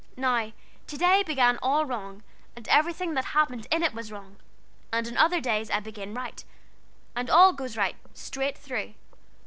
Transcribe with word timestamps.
Now 0.17 0.51
today 0.87 1.21
began 1.21 1.59
all 1.61 1.85
wrong, 1.85 2.23
and 2.55 2.67
everything 2.69 3.13
that 3.13 3.23
happened 3.37 3.67
in 3.71 3.83
it 3.83 3.93
was 3.93 4.11
wrong, 4.11 4.37
and 4.91 5.07
on 5.07 5.15
other 5.15 5.39
days 5.39 5.69
I 5.69 5.79
begin 5.79 6.15
right, 6.15 6.43
and 7.15 7.29
all 7.29 7.53
goes 7.53 7.77
right, 7.77 7.97
straight 8.15 8.57
through. 8.57 8.95